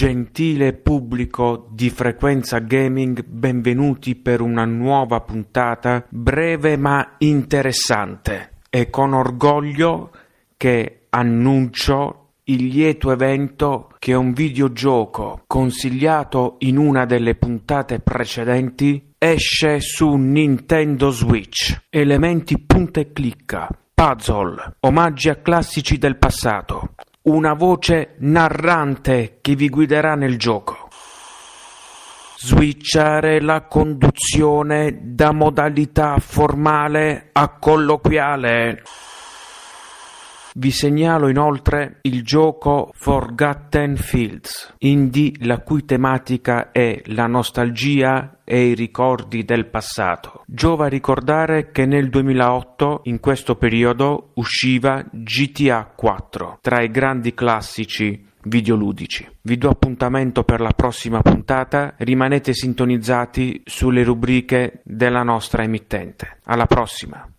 [0.00, 8.52] Gentile pubblico di Frequenza Gaming, benvenuti per una nuova puntata breve ma interessante.
[8.70, 10.10] È con orgoglio
[10.56, 19.80] che annuncio il lieto evento che un videogioco consigliato in una delle puntate precedenti esce
[19.80, 21.78] su Nintendo Switch.
[21.90, 26.94] Elementi punta e clicca, puzzle, omaggi a classici del passato,
[27.30, 30.88] una voce narrante che vi guiderà nel gioco.
[32.36, 38.82] Switchare la conduzione da modalità formale a colloquiale.
[40.54, 48.70] Vi segnalo inoltre il gioco Forgotten Fields, indie la cui tematica è la nostalgia e
[48.70, 50.42] i ricordi del passato.
[50.44, 58.26] Giova ricordare che nel 2008, in questo periodo, usciva GTA 4, tra i grandi classici
[58.42, 59.28] videoludici.
[59.42, 66.38] Vi do appuntamento per la prossima puntata, rimanete sintonizzati sulle rubriche della nostra emittente.
[66.42, 67.30] Alla prossima!